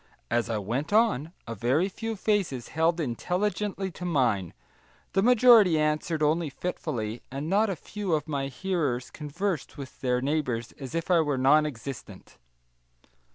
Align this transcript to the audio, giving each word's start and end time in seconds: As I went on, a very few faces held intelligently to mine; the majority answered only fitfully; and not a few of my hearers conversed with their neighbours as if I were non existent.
As 0.31 0.49
I 0.49 0.57
went 0.57 0.91
on, 0.91 1.31
a 1.45 1.53
very 1.53 1.87
few 1.87 2.15
faces 2.15 2.69
held 2.69 2.99
intelligently 2.99 3.91
to 3.91 4.03
mine; 4.03 4.55
the 5.13 5.21
majority 5.21 5.77
answered 5.79 6.23
only 6.23 6.49
fitfully; 6.49 7.21
and 7.29 7.47
not 7.47 7.69
a 7.69 7.75
few 7.75 8.13
of 8.13 8.27
my 8.27 8.47
hearers 8.47 9.11
conversed 9.11 9.77
with 9.77 10.01
their 10.01 10.19
neighbours 10.19 10.71
as 10.79 10.95
if 10.95 11.11
I 11.11 11.19
were 11.21 11.37
non 11.37 11.67
existent. 11.67 12.39